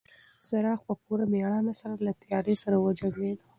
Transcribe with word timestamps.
څراغ 0.47 0.79
په 0.87 0.93
پوره 1.03 1.25
مېړانه 1.33 1.73
سره 1.81 1.95
له 2.05 2.11
تیارې 2.21 2.55
سره 2.63 2.75
وجنګېد. 2.85 3.37